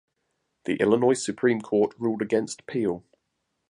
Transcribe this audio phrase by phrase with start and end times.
[0.65, 3.03] The Illinois Supreme Court ruled against Peel.